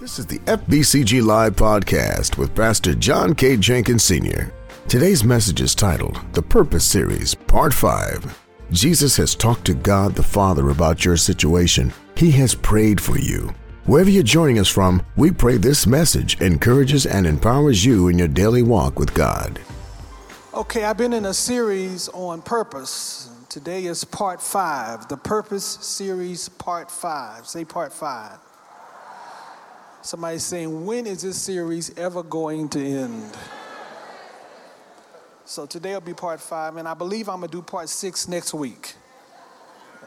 This 0.00 0.18
is 0.18 0.24
the 0.24 0.38
FBCG 0.38 1.22
Live 1.22 1.56
podcast 1.56 2.38
with 2.38 2.54
Pastor 2.54 2.94
John 2.94 3.34
K. 3.34 3.58
Jenkins 3.58 4.02
Sr. 4.02 4.50
Today's 4.88 5.22
message 5.24 5.60
is 5.60 5.74
titled 5.74 6.18
The 6.32 6.40
Purpose 6.40 6.86
Series, 6.86 7.34
Part 7.34 7.74
5. 7.74 8.40
Jesus 8.70 9.14
has 9.18 9.34
talked 9.34 9.66
to 9.66 9.74
God 9.74 10.14
the 10.14 10.22
Father 10.22 10.70
about 10.70 11.04
your 11.04 11.18
situation. 11.18 11.92
He 12.16 12.30
has 12.30 12.54
prayed 12.54 12.98
for 12.98 13.18
you. 13.18 13.54
Wherever 13.84 14.08
you're 14.08 14.22
joining 14.22 14.58
us 14.58 14.70
from, 14.70 15.04
we 15.16 15.30
pray 15.30 15.58
this 15.58 15.86
message 15.86 16.40
encourages 16.40 17.04
and 17.04 17.26
empowers 17.26 17.84
you 17.84 18.08
in 18.08 18.18
your 18.18 18.28
daily 18.28 18.62
walk 18.62 18.98
with 18.98 19.12
God. 19.12 19.60
Okay, 20.54 20.84
I've 20.84 20.96
been 20.96 21.12
in 21.12 21.26
a 21.26 21.34
series 21.34 22.08
on 22.14 22.40
purpose. 22.40 23.28
Today 23.50 23.84
is 23.84 24.04
part 24.04 24.40
five, 24.40 25.08
the 25.08 25.18
Purpose 25.18 25.66
Series, 25.66 26.48
part 26.48 26.90
five. 26.90 27.46
Say 27.46 27.66
part 27.66 27.92
five. 27.92 28.38
Somebody's 30.02 30.44
saying, 30.44 30.86
when 30.86 31.06
is 31.06 31.22
this 31.22 31.40
series 31.40 31.96
ever 31.98 32.22
going 32.22 32.68
to 32.70 32.80
end? 32.80 33.36
So 35.44 35.66
today 35.66 35.94
will 35.94 36.00
be 36.00 36.14
part 36.14 36.40
five, 36.40 36.76
and 36.76 36.86
I 36.86 36.94
believe 36.94 37.28
I'm 37.28 37.40
gonna 37.40 37.48
do 37.48 37.60
part 37.60 37.88
six 37.88 38.28
next 38.28 38.54
week. 38.54 38.94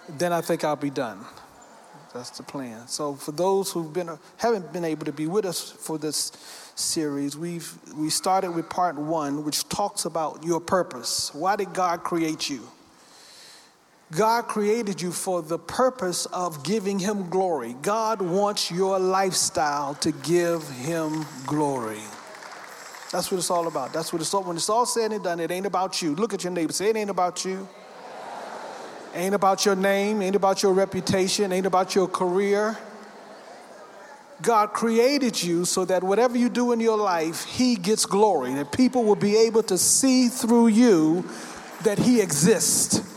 Then 0.10 0.34
I 0.34 0.42
think 0.42 0.64
I'll 0.64 0.76
be 0.76 0.90
done. 0.90 1.20
That's 2.14 2.30
the 2.30 2.44
plan. 2.44 2.88
So 2.88 3.16
for 3.16 3.32
those 3.32 3.72
who've 3.72 3.92
been 3.92 4.10
haven't 4.38 4.72
been 4.72 4.86
able 4.86 5.06
to 5.06 5.12
be 5.12 5.28
with 5.28 5.46
us 5.46 5.72
for 5.72 5.98
this 5.98 6.32
series, 6.76 7.36
we've 7.36 7.78
we 7.96 8.10
started 8.10 8.52
with 8.52 8.70
part 8.70 8.96
one, 8.96 9.44
which 9.44 9.68
talks 9.68 10.06
about 10.06 10.44
your 10.44 10.60
purpose. 10.60 11.34
Why 11.34 11.56
did 11.56 11.74
God 11.74 12.04
create 12.04 12.50
you? 12.50 12.62
God 14.16 14.48
created 14.48 15.02
you 15.02 15.12
for 15.12 15.42
the 15.42 15.58
purpose 15.58 16.28
of 16.28 16.64
giving 16.64 17.00
Him 17.00 17.30
glory. 17.30 17.76
God 17.82 18.22
wants 18.22 18.70
your 18.70 19.00
lifestyle 19.00 19.96
to 19.96 20.12
give 20.12 20.68
Him 20.70 21.26
glory. 21.48 22.02
That's 23.12 23.32
what 23.32 23.38
it's 23.38 23.50
all 23.50 23.68
about. 23.68 23.92
That's 23.92 24.14
what 24.14 24.22
it's 24.22 24.34
all. 24.34 24.44
When 24.44 24.56
it's 24.56 24.70
all 24.70 24.86
said 24.86 25.12
and 25.12 25.24
done, 25.24 25.40
it 25.40 25.50
ain't 25.52 25.66
about 25.66 26.02
you. 26.02 26.16
Look 26.16 26.34
at 26.34 26.44
your 26.44 26.54
neighbor. 26.54 26.74
Say 26.74 26.90
it 26.90 26.96
ain't 26.96 27.10
about 27.10 27.44
you. 27.44 27.68
Ain't 29.16 29.36
about 29.36 29.66
your 29.66 29.76
name. 29.76 30.22
Ain't 30.22 30.36
about 30.36 30.62
your 30.62 30.74
reputation. 30.74 31.52
Ain't 31.52 31.66
about 31.66 31.96
your 31.96 32.08
career. 32.08 32.78
God 34.42 34.74
created 34.74 35.42
you 35.42 35.66
so 35.66 35.86
that 35.86 36.04
whatever 36.04 36.38
you 36.38 36.50
do 36.50 36.72
in 36.72 36.80
your 36.80 36.98
life, 36.98 37.46
He 37.46 37.76
gets 37.76 38.06
glory. 38.06 38.54
That 38.56 38.72
people 38.72 39.04
will 39.04 39.16
be 39.16 39.38
able 39.38 39.64
to 39.64 39.78
see 39.78 40.28
through 40.28 40.68
you 40.68 41.28
that 41.84 41.98
He 41.98 42.22
exists. 42.22 43.13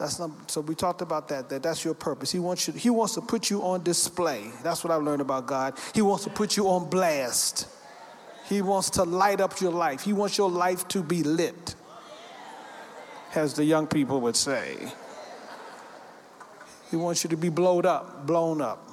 That's 0.00 0.18
not, 0.18 0.30
so 0.50 0.62
we 0.62 0.74
talked 0.74 1.02
about 1.02 1.28
that, 1.28 1.50
that 1.50 1.62
that's 1.62 1.84
your 1.84 1.92
purpose. 1.92 2.32
He 2.32 2.38
wants, 2.38 2.66
you, 2.66 2.72
he 2.72 2.88
wants 2.88 3.12
to 3.16 3.20
put 3.20 3.50
you 3.50 3.62
on 3.62 3.82
display. 3.82 4.50
That's 4.62 4.82
what 4.82 4.90
I've 4.90 5.02
learned 5.02 5.20
about 5.20 5.46
God. 5.46 5.78
He 5.94 6.00
wants 6.00 6.24
to 6.24 6.30
put 6.30 6.56
you 6.56 6.68
on 6.68 6.88
blast. 6.88 7.68
He 8.48 8.62
wants 8.62 8.88
to 8.90 9.02
light 9.02 9.42
up 9.42 9.60
your 9.60 9.72
life. 9.72 10.00
He 10.00 10.14
wants 10.14 10.38
your 10.38 10.48
life 10.48 10.88
to 10.88 11.02
be 11.02 11.22
lit, 11.22 11.74
as 13.34 13.52
the 13.52 13.62
young 13.62 13.86
people 13.86 14.22
would 14.22 14.36
say. 14.36 14.90
He 16.90 16.96
wants 16.96 17.22
you 17.22 17.28
to 17.28 17.36
be 17.36 17.50
blowed 17.50 17.84
up, 17.84 18.26
blown 18.26 18.62
up. 18.62 18.88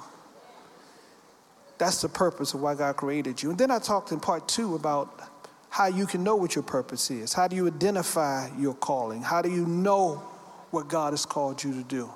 That's 1.78 2.02
the 2.02 2.10
purpose 2.10 2.52
of 2.52 2.60
why 2.60 2.74
God 2.74 2.96
created 2.96 3.42
you. 3.42 3.48
And 3.48 3.58
then 3.58 3.70
I 3.70 3.78
talked 3.78 4.12
in 4.12 4.20
part 4.20 4.46
two 4.46 4.74
about 4.74 5.22
how 5.70 5.86
you 5.86 6.06
can 6.06 6.22
know 6.22 6.36
what 6.36 6.54
your 6.54 6.64
purpose 6.64 7.10
is. 7.10 7.32
How 7.32 7.48
do 7.48 7.56
you 7.56 7.66
identify 7.66 8.54
your 8.58 8.74
calling? 8.74 9.22
How 9.22 9.40
do 9.40 9.50
you 9.50 9.64
know 9.64 10.22
what 10.70 10.88
God 10.88 11.12
has 11.12 11.24
called 11.26 11.62
you 11.62 11.72
to 11.72 11.82
do. 11.82 12.10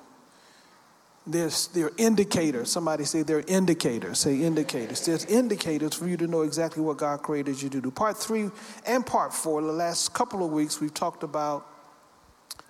There's, 1.27 1.69
there 1.69 1.86
are 1.86 1.92
indicators. 1.98 2.70
Somebody 2.70 3.05
say 3.05 3.22
there 3.22 3.39
are 3.39 3.45
indicators. 3.47 4.19
Say 4.19 4.42
indicators. 4.42 5.06
There's 5.06 5.25
indicators 5.27 5.95
for 5.95 6.08
you 6.08 6.17
to 6.17 6.27
know 6.27 6.42
exactly 6.42 6.83
what 6.83 6.97
God 6.97 7.23
created 7.23 7.62
you 7.62 7.69
to 7.70 7.80
do. 7.80 7.91
Part 7.92 8.17
three 8.17 8.50
and 8.86 9.06
part 9.06 9.33
four, 9.33 9.62
the 9.62 9.73
last 9.73 10.12
couple 10.14 10.45
of 10.45 10.50
weeks, 10.50 10.80
we've 10.80 10.92
talked 10.92 11.23
about 11.23 11.67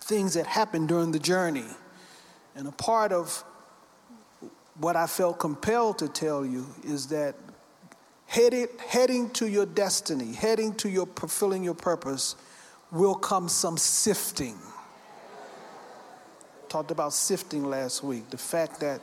things 0.03 0.35
that 0.35 0.47
happened 0.47 0.89
during 0.89 1.13
the 1.13 1.19
journey. 1.19 1.65
And 2.55 2.69
a 2.69 2.73
part 2.73 3.13
of 3.13 3.43
what 4.79 4.97
I 4.97 5.07
felt 5.07 5.39
compelled 5.39 5.99
to 5.99 6.09
tell 6.09 6.45
you 6.45 6.67
is 6.85 7.07
that 7.07 7.37
headed, 8.27 8.69
heading 8.87 9.31
to 9.31 9.49
your 9.49 9.65
destiny, 9.65 10.35
heading 10.35 10.75
to 10.75 10.91
your 10.91 11.07
fulfilling 11.07 11.65
your 11.65 11.75
purpose, 11.75 12.37
will 12.91 13.15
come 13.15 13.49
some 13.49 13.79
sifting 13.79 14.59
talked 16.73 16.91
about 16.91 17.13
sifting 17.13 17.65
last 17.65 18.03
week. 18.03 18.31
The 18.31 18.39
fact 18.39 18.81
that 18.81 19.03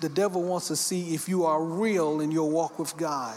the 0.00 0.08
devil 0.08 0.42
wants 0.42 0.68
to 0.68 0.76
see 0.76 1.14
if 1.14 1.28
you 1.28 1.44
are 1.44 1.60
real 1.60 2.20
in 2.20 2.30
your 2.30 2.48
walk 2.48 2.78
with 2.78 2.96
God. 2.96 3.36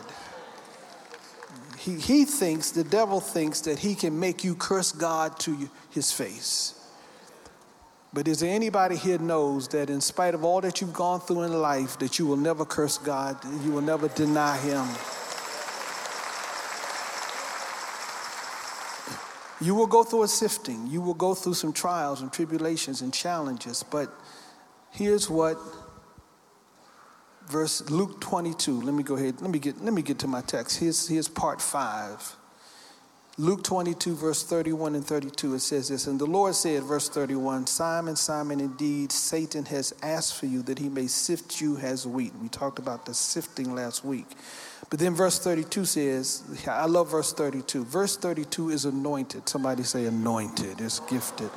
He, 1.80 1.96
he 1.96 2.26
thinks, 2.26 2.70
the 2.70 2.84
devil 2.84 3.20
thinks 3.20 3.62
that 3.62 3.80
he 3.80 3.96
can 3.96 4.20
make 4.20 4.44
you 4.44 4.54
curse 4.54 4.92
God 4.92 5.40
to 5.40 5.70
his 5.90 6.12
face. 6.12 6.76
But 8.14 8.28
is 8.28 8.42
there 8.42 8.54
anybody 8.54 8.98
here 8.98 9.18
knows 9.18 9.68
that 9.70 9.90
in 9.90 10.02
spite 10.02 10.36
of 10.36 10.44
all 10.44 10.62
that 10.62 10.80
you've 10.82 10.94
gone 10.94 11.20
through 11.20 11.44
in 11.44 11.54
life, 11.54 11.98
that 12.00 12.20
you 12.20 12.28
will 12.28 12.38
never 12.38 12.66
curse 12.66 12.98
God, 13.00 13.38
you 13.64 13.72
will 13.72 13.82
never 13.82 14.10
deny 14.10 14.58
him? 14.58 14.86
You 19.62 19.76
will 19.76 19.88
go 19.88 20.04
through 20.04 20.24
a 20.24 20.28
sifting. 20.28 20.88
You 20.88 21.02
will 21.02 21.14
go 21.14 21.34
through 21.34 21.56
some 21.56 21.74
trials 21.74 22.22
and 22.22 22.32
tribulations 22.32 23.02
and 23.02 23.14
challenges. 23.14 23.84
But 23.84 24.10
here's 24.92 25.30
what 25.30 25.58
verse 27.50 27.90
Luke 27.90 28.22
22. 28.22 28.82
Let 28.82 28.94
me 28.94 29.04
go 29.04 29.16
ahead. 29.16 29.42
Let 29.42 29.52
me 29.52 29.60
get 29.60 29.84
let 29.84 29.94
me 29.94 30.02
get 30.02 30.20
to 30.20 30.28
my 30.28 30.42
text. 30.42 30.80
Here's 30.80 31.08
here's 31.08 31.28
part 31.28 31.62
5. 31.62 32.38
Luke 33.40 33.64
22, 33.64 34.16
verse 34.16 34.44
31 34.44 34.96
and 34.96 35.06
32, 35.06 35.54
it 35.54 35.60
says 35.60 35.88
this. 35.88 36.08
And 36.08 36.20
the 36.20 36.26
Lord 36.26 36.56
said, 36.56 36.84
verse 36.84 37.08
31, 37.08 37.68
Simon, 37.68 38.18
Simon, 38.18 38.60
indeed, 38.60 39.14
Satan 39.14 39.64
has 39.64 39.96
asked 40.04 40.38
for 40.38 40.46
you 40.46 40.62
that 40.64 40.78
he 40.78 40.90
may 40.90 41.08
sift 41.08 41.62
you 41.62 41.78
as 41.78 42.06
wheat. 42.06 42.34
We 42.42 42.50
talked 42.50 42.80
about 42.80 43.06
the 43.06 43.14
sifting 43.14 43.74
last 43.74 44.04
week. 44.04 44.28
But 44.90 44.98
then 45.00 45.14
verse 45.14 45.38
32 45.40 45.86
says, 45.86 46.44
I 46.68 46.86
love 46.86 47.12
verse 47.12 47.32
32. 47.32 47.86
Verse 47.86 48.18
32 48.18 48.72
is 48.72 48.86
anointed. 48.86 49.48
Somebody 49.48 49.84
say 49.84 50.06
anointed, 50.06 50.82
it's 50.82 51.00
gifted. 51.02 51.52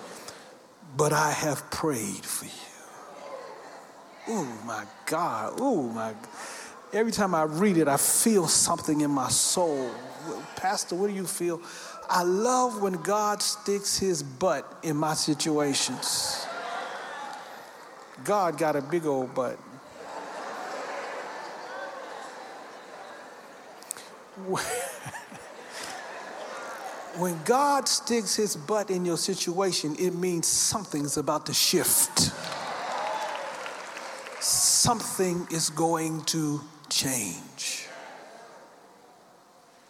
But 0.97 1.12
I 1.15 1.31
have 1.31 1.70
prayed 1.70 2.25
for 2.25 2.44
you. 2.44 2.50
Oh 4.28 4.44
my 4.66 4.84
God. 5.06 5.54
Oh 5.59 5.82
my. 5.82 6.15
Every 6.93 7.12
time 7.12 7.34
I 7.34 7.44
read 7.44 7.78
it, 7.78 7.88
I 7.88 7.97
feel 7.97 8.47
something 8.47 9.00
in 9.00 9.10
my 9.10 9.28
soul. 9.31 9.91
Pastor, 10.56 10.94
what 10.94 11.09
do 11.09 11.14
you 11.14 11.26
feel? 11.26 11.60
I 12.09 12.22
love 12.22 12.82
when 12.82 12.94
God 12.94 13.41
sticks 13.41 13.99
his 13.99 14.22
butt 14.22 14.70
in 14.82 14.97
my 14.97 15.14
situations. 15.14 16.47
God 18.25 18.59
got 18.59 18.76
a 18.76 18.82
big 18.82 19.06
old 19.06 19.34
butt. 19.34 19.59
when 27.16 27.38
God 27.44 27.87
sticks 27.88 28.34
his 28.37 28.56
butt 28.56 28.91
in 28.91 29.04
your 29.04 29.19
situation, 29.19 29.94
it 29.98 30.15
means 30.15 30.47
something's 30.47 31.16
about 31.16 31.47
to 31.47 31.54
shift. 31.54 32.32
Something 34.43 35.47
is 35.50 35.70
going 35.70 36.22
to 36.22 36.60
change. 36.88 37.87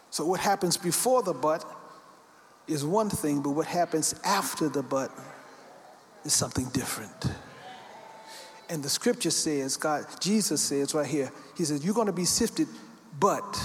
So, 0.09 0.25
what 0.25 0.39
happens 0.39 0.77
before 0.77 1.23
the 1.23 1.33
butt 1.33 1.65
is 2.67 2.85
one 2.85 3.09
thing, 3.09 3.41
but 3.41 3.51
what 3.51 3.65
happens 3.65 4.13
after 4.23 4.69
the 4.69 4.83
butt 4.83 5.11
is 6.23 6.33
something 6.33 6.65
different. 6.65 7.25
And 8.69 8.83
the 8.83 8.89
scripture 8.89 9.31
says, 9.31 9.75
God, 9.75 10.05
Jesus 10.19 10.61
says 10.61 10.93
right 10.93 11.05
here, 11.05 11.31
He 11.57 11.65
says, 11.65 11.83
You're 11.83 11.95
going 11.95 12.07
to 12.07 12.13
be 12.13 12.25
sifted, 12.25 12.67
but 13.19 13.57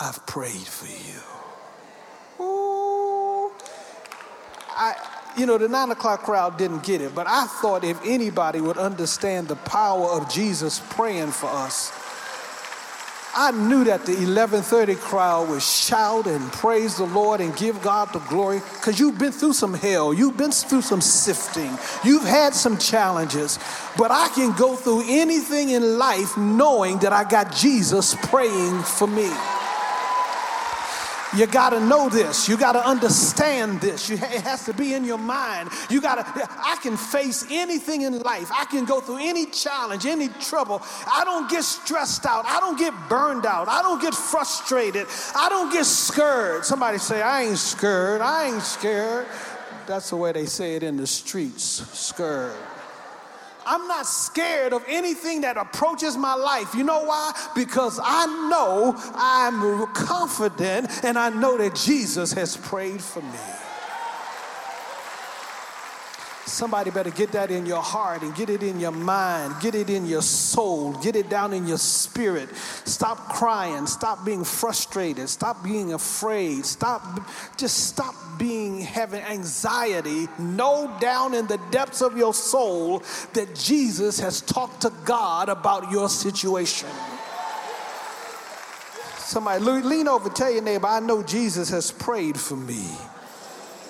I've 0.00 0.24
prayed 0.26 0.52
for 0.52 0.86
you. 0.86 2.44
Ooh. 2.44 3.50
I, 4.70 4.94
you 5.36 5.44
know, 5.44 5.58
the 5.58 5.68
nine 5.68 5.90
o'clock 5.90 6.22
crowd 6.22 6.56
didn't 6.56 6.84
get 6.84 7.00
it, 7.00 7.14
but 7.14 7.26
I 7.26 7.46
thought 7.46 7.82
if 7.82 8.00
anybody 8.04 8.60
would 8.60 8.78
understand 8.78 9.48
the 9.48 9.56
power 9.56 10.08
of 10.10 10.30
Jesus 10.30 10.80
praying 10.90 11.32
for 11.32 11.48
us, 11.48 11.92
I 13.34 13.50
knew 13.50 13.84
that 13.84 14.06
the 14.06 14.12
1130 14.12 14.94
crowd 14.96 15.48
would 15.48 15.62
shout 15.62 16.26
and 16.26 16.50
praise 16.52 16.96
the 16.96 17.04
Lord 17.04 17.40
and 17.40 17.54
give 17.56 17.80
God 17.82 18.12
the 18.12 18.18
glory 18.20 18.60
because 18.74 18.98
you've 18.98 19.18
been 19.18 19.32
through 19.32 19.52
some 19.52 19.74
hell. 19.74 20.14
You've 20.14 20.36
been 20.36 20.50
through 20.50 20.82
some 20.82 21.00
sifting. 21.00 21.70
You've 22.02 22.24
had 22.24 22.54
some 22.54 22.78
challenges. 22.78 23.58
But 23.96 24.10
I 24.10 24.28
can 24.34 24.56
go 24.56 24.76
through 24.76 25.04
anything 25.06 25.70
in 25.70 25.98
life 25.98 26.36
knowing 26.36 26.98
that 26.98 27.12
I 27.12 27.22
got 27.28 27.54
Jesus 27.54 28.14
praying 28.26 28.82
for 28.82 29.06
me. 29.06 29.30
You 31.36 31.46
got 31.46 31.70
to 31.70 31.80
know 31.80 32.08
this. 32.08 32.48
You 32.48 32.56
got 32.56 32.72
to 32.72 32.86
understand 32.86 33.80
this. 33.80 34.08
You, 34.08 34.16
it 34.16 34.42
has 34.42 34.64
to 34.64 34.72
be 34.72 34.94
in 34.94 35.04
your 35.04 35.18
mind. 35.18 35.70
You 35.90 36.00
got 36.00 36.14
to, 36.14 36.48
I 36.58 36.78
can 36.82 36.96
face 36.96 37.44
anything 37.50 38.02
in 38.02 38.18
life. 38.20 38.50
I 38.52 38.64
can 38.64 38.84
go 38.84 39.00
through 39.00 39.18
any 39.20 39.46
challenge, 39.46 40.06
any 40.06 40.28
trouble. 40.28 40.82
I 41.06 41.24
don't 41.24 41.50
get 41.50 41.64
stressed 41.64 42.24
out. 42.24 42.46
I 42.46 42.60
don't 42.60 42.78
get 42.78 42.94
burned 43.08 43.44
out. 43.44 43.68
I 43.68 43.82
don't 43.82 44.00
get 44.00 44.14
frustrated. 44.14 45.06
I 45.36 45.48
don't 45.48 45.72
get 45.72 45.84
scared. 45.84 46.64
Somebody 46.64 46.98
say, 46.98 47.20
I 47.20 47.44
ain't 47.44 47.58
scared. 47.58 48.22
I 48.22 48.46
ain't 48.46 48.62
scared. 48.62 49.26
That's 49.86 50.10
the 50.10 50.16
way 50.16 50.32
they 50.32 50.46
say 50.46 50.76
it 50.76 50.82
in 50.82 50.96
the 50.96 51.06
streets, 51.06 51.62
scared. 51.98 52.56
I'm 53.68 53.86
not 53.86 54.06
scared 54.06 54.72
of 54.72 54.82
anything 54.88 55.42
that 55.42 55.58
approaches 55.58 56.16
my 56.16 56.34
life. 56.34 56.74
You 56.74 56.84
know 56.84 57.04
why? 57.04 57.32
Because 57.54 58.00
I 58.02 58.24
know 58.48 58.94
I'm 59.14 59.86
confident 59.92 61.04
and 61.04 61.18
I 61.18 61.28
know 61.28 61.58
that 61.58 61.74
Jesus 61.74 62.32
has 62.32 62.56
prayed 62.56 63.02
for 63.02 63.20
me. 63.20 63.67
Somebody 66.48 66.90
better 66.90 67.10
get 67.10 67.32
that 67.32 67.50
in 67.50 67.66
your 67.66 67.82
heart 67.82 68.22
and 68.22 68.34
get 68.34 68.48
it 68.48 68.62
in 68.62 68.80
your 68.80 68.92
mind, 68.92 69.54
get 69.60 69.74
it 69.74 69.90
in 69.90 70.06
your 70.06 70.22
soul, 70.22 70.92
get 70.94 71.14
it 71.14 71.28
down 71.28 71.52
in 71.52 71.66
your 71.66 71.78
spirit. 71.78 72.48
Stop 72.84 73.18
crying, 73.28 73.86
stop 73.86 74.24
being 74.24 74.44
frustrated, 74.44 75.28
stop 75.28 75.62
being 75.62 75.92
afraid, 75.92 76.64
stop 76.64 77.20
just 77.56 77.88
stop 77.88 78.14
being 78.38 78.80
having 78.80 79.22
anxiety. 79.22 80.26
Know 80.38 80.90
down 81.00 81.34
in 81.34 81.46
the 81.46 81.58
depths 81.70 82.00
of 82.00 82.16
your 82.16 82.32
soul 82.32 83.02
that 83.34 83.54
Jesus 83.54 84.18
has 84.20 84.40
talked 84.40 84.82
to 84.82 84.92
God 85.04 85.48
about 85.48 85.90
your 85.90 86.08
situation. 86.08 86.88
Somebody 89.18 89.62
lean 89.62 90.08
over, 90.08 90.30
tell 90.30 90.50
your 90.50 90.62
neighbor, 90.62 90.86
I 90.86 91.00
know 91.00 91.22
Jesus 91.22 91.68
has 91.68 91.90
prayed 91.92 92.40
for 92.40 92.56
me. 92.56 92.86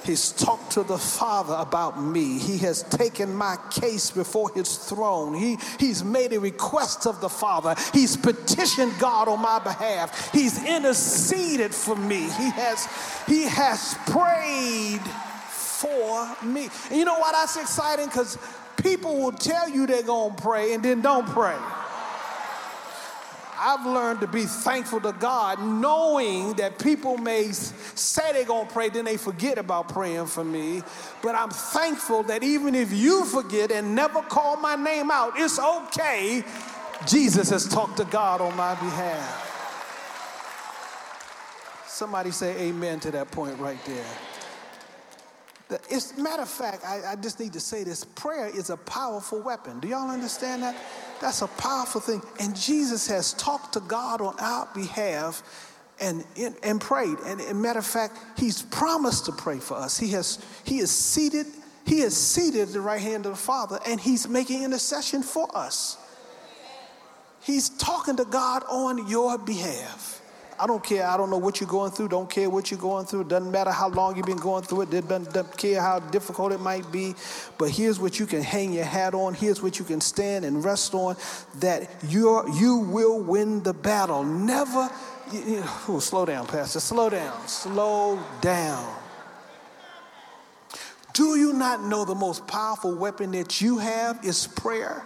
He's 0.09 0.33
talked 0.33 0.73
to 0.73 0.83
the 0.83 0.97
Father 0.97 1.55
about 1.59 2.03
me. 2.03 2.39
He 2.39 2.57
has 2.59 2.83
taken 2.85 3.35
my 3.35 3.59
case 3.71 4.11
before 4.11 4.51
his 4.55 4.79
throne. 4.79 5.35
He, 5.35 5.59
he's 5.79 6.03
made 6.03 6.33
a 6.33 6.41
request 6.41 7.07
of 7.07 7.21
the 7.21 7.29
Father. 7.29 7.75
He's 7.93 8.17
petitioned 8.17 8.95
God 8.99 9.29
on 9.29 9.43
my 9.43 9.59
behalf. 9.59 10.33
He's 10.33 10.65
interceded 10.65 11.75
for 11.75 11.95
me. 11.95 12.23
He 12.23 12.51
has, 12.53 12.89
he 13.27 13.43
has 13.45 13.97
prayed 14.07 15.03
for 15.51 16.27
me. 16.43 16.71
And 16.89 16.99
you 16.99 17.05
know 17.05 17.19
what? 17.19 17.33
That's 17.33 17.59
exciting 17.59 18.07
because 18.07 18.39
people 18.83 19.19
will 19.19 19.33
tell 19.33 19.69
you 19.69 19.87
they're 19.87 20.03
going 20.03 20.35
to 20.35 20.43
pray 20.43 20.73
and 20.73 20.83
then 20.83 21.03
don't 21.03 21.27
pray. 21.27 21.59
I've 23.59 23.85
learned 23.85 24.21
to 24.21 24.27
be 24.27 24.45
thankful 24.45 25.01
to 25.01 25.13
God, 25.13 25.61
knowing 25.61 26.55
that 26.55 26.79
people 26.79 27.19
may 27.19 27.51
say 27.53 28.33
they're 28.33 28.45
to 28.45 28.67
pray, 28.71 28.89
then 28.89 29.05
they 29.05 29.17
forget 29.17 29.59
about 29.59 29.89
praying 29.89 30.27
for 30.27 30.45
me. 30.45 30.83
But 31.23 31.35
I'm 31.35 31.51
thankful 31.51 32.23
that 32.25 32.43
even 32.43 32.75
if 32.75 32.93
you 32.93 33.25
forget 33.25 33.73
and 33.73 33.95
never 33.95 34.23
call 34.23 34.57
my 34.57 34.77
name 34.77 35.11
out, 35.11 35.33
it's 35.37 35.59
okay. 35.59 36.45
Jesus 37.07 37.51
has 37.51 37.67
talked 37.67 37.97
to 37.99 38.05
God 38.05 38.41
on 38.41 38.57
my 38.57 38.75
behalf. 38.77 39.45
Somebody 41.87 42.31
say 42.31 42.69
amen 42.69 43.01
to 43.01 43.11
that 43.11 43.31
point 43.31 43.59
right 43.59 43.79
there. 43.85 44.28
It's 45.91 46.17
a 46.17 46.23
matter 46.23 46.43
of 46.43 46.49
fact, 46.49 46.85
I, 46.85 47.13
I 47.13 47.17
just 47.17 47.39
need 47.39 47.53
to 47.53 47.61
say 47.61 47.85
this 47.85 48.05
prayer 48.05 48.47
is 48.47 48.71
a 48.71 48.77
powerful 48.77 49.41
weapon. 49.43 49.81
Do 49.81 49.89
y'all 49.89 50.11
understand 50.11 50.63
that? 50.63 50.77
That's 51.21 51.43
a 51.43 51.47
powerful 51.47 52.01
thing. 52.01 52.23
And 52.41 52.57
Jesus 52.57 53.07
has 53.09 53.35
talked 53.35 53.75
to 53.75 53.81
God 53.81 54.21
on 54.21 54.35
our 54.39 54.69
behalf 54.75 55.43
and, 56.01 56.25
and 56.63 56.81
prayed. 56.81 57.19
And, 57.27 57.41
and 57.41 57.61
matter 57.61 57.81
of 57.81 57.87
fact, 57.87 58.19
he's 58.39 58.63
promised 58.63 59.27
to 59.27 59.33
pray 59.33 59.59
for 59.59 59.77
us. 59.77 59.99
He 59.99 60.09
has 60.13 60.39
he 60.65 60.79
is 60.79 60.91
seated, 60.91 61.47
he 61.87 62.01
is 62.01 62.17
seated 62.17 62.69
at 62.69 62.73
the 62.73 62.81
right 62.81 63.01
hand 63.01 63.27
of 63.27 63.33
the 63.33 63.39
Father, 63.39 63.79
and 63.87 64.01
he's 64.01 64.29
making 64.29 64.63
intercession 64.63 65.23
for 65.23 65.55
us. 65.57 65.99
He's 67.43 67.69
talking 67.69 68.17
to 68.17 68.25
God 68.25 68.63
on 68.69 69.09
your 69.09 69.39
behalf. 69.39 70.23
I 70.61 70.67
don't 70.67 70.83
care. 70.83 71.07
I 71.07 71.17
don't 71.17 71.31
know 71.31 71.39
what 71.39 71.61
you're 71.61 71.69
going 71.69 71.93
through. 71.93 72.09
Don't 72.09 72.29
care 72.29 72.51
what 72.51 72.71
you're 72.71 72.81
going 72.81 73.07
through. 73.07 73.25
Doesn't 73.25 73.51
matter 73.51 73.71
how 73.71 73.89
long 73.89 74.17
you've 74.17 74.27
been 74.27 74.37
going 74.37 74.65
through 74.65 74.83
it. 74.83 74.91
Doesn't 74.91 75.57
care 75.57 75.81
how 75.81 76.01
difficult 76.01 76.53
it 76.53 76.61
might 76.61 76.91
be. 76.91 77.15
But 77.59 77.71
here's 77.71 78.01
what 78.01 78.19
you 78.19 78.27
can 78.27 78.43
hang 78.43 78.73
your 78.73 78.85
hat 78.85 79.15
on. 79.15 79.35
Here's 79.35 79.63
what 79.63 79.79
you 79.79 79.85
can 79.85 80.01
stand 80.01 80.45
and 80.45 80.65
rest 80.65 80.95
on 80.95 81.17
that 81.61 81.89
you're, 82.09 82.49
you 82.59 82.79
will 82.79 83.21
win 83.21 83.63
the 83.63 83.73
battle. 83.73 84.25
Never, 84.25 84.91
you, 85.33 85.41
you, 85.41 85.63
oh, 85.89 86.01
slow 86.01 86.27
down, 86.27 86.47
Pastor. 86.47 86.81
Slow 86.81 87.11
down. 87.11 87.47
Slow 87.47 88.19
down. 88.41 88.95
Do 91.13 91.37
you 91.37 91.53
not 91.53 91.83
know 91.83 92.05
the 92.05 92.15
most 92.15 92.47
powerful 92.47 92.95
weapon 92.95 93.33
that 93.33 93.61
you 93.61 93.79
have 93.79 94.25
is 94.25 94.47
prayer? 94.47 95.05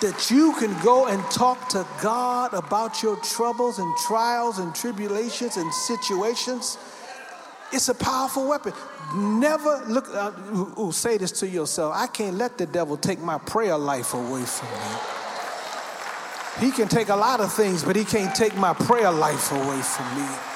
That 0.00 0.30
you 0.30 0.54
can 0.58 0.76
go 0.82 1.06
and 1.06 1.22
talk 1.30 1.68
to 1.70 1.86
God 2.00 2.54
about 2.54 3.02
your 3.02 3.16
troubles 3.16 3.78
and 3.78 3.96
trials 3.98 4.58
and 4.58 4.74
tribulations 4.74 5.56
and 5.56 5.72
situations. 5.72 6.78
It's 7.72 7.88
a 7.88 7.94
powerful 7.94 8.48
weapon. 8.48 8.72
Never 9.14 9.82
look, 9.86 10.08
uh, 10.12 10.32
ooh, 10.78 10.92
say 10.92 11.18
this 11.18 11.32
to 11.40 11.48
yourself 11.48 11.94
I 11.94 12.06
can't 12.06 12.36
let 12.36 12.58
the 12.58 12.66
devil 12.66 12.96
take 12.96 13.20
my 13.20 13.38
prayer 13.38 13.76
life 13.76 14.14
away 14.14 14.42
from 14.42 14.68
me. 14.68 16.66
He 16.66 16.72
can 16.72 16.88
take 16.88 17.08
a 17.08 17.16
lot 17.16 17.40
of 17.40 17.52
things, 17.52 17.82
but 17.84 17.96
he 17.96 18.04
can't 18.04 18.34
take 18.34 18.56
my 18.56 18.74
prayer 18.74 19.10
life 19.10 19.52
away 19.52 19.80
from 19.80 20.16
me. 20.16 20.49